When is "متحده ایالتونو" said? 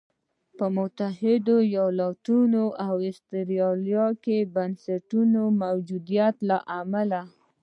0.77-2.63